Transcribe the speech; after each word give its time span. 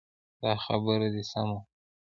دا 0.41 0.51
خبره 0.63 1.07
دې 1.13 1.23
سمه 1.31 1.57
ده. 1.61 1.63